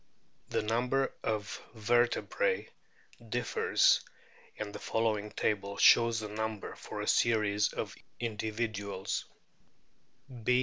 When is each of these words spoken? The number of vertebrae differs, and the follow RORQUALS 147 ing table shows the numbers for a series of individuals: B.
The 0.49 0.63
number 0.63 1.13
of 1.23 1.61
vertebrae 1.75 2.69
differs, 3.29 4.01
and 4.57 4.73
the 4.73 4.79
follow 4.79 5.13
RORQUALS 5.15 5.19
147 5.21 5.25
ing 5.53 5.59
table 5.59 5.77
shows 5.77 6.19
the 6.19 6.27
numbers 6.27 6.79
for 6.79 7.01
a 7.01 7.07
series 7.07 7.71
of 7.73 7.95
individuals: 8.19 9.25
B. 10.43 10.59